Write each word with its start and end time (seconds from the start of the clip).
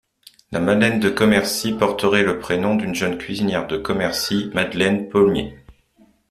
La 0.51 0.59
madeleine 0.59 0.99
de 0.99 1.11
Commercy 1.11 1.73
porterait 1.73 2.23
le 2.23 2.39
prénom 2.39 2.73
d'une 2.75 2.95
jeune 2.95 3.19
cuisinière 3.19 3.67
de 3.67 3.77
Commercy, 3.77 4.49
Madeleine 4.51 5.07
Paulmier. 5.09 5.55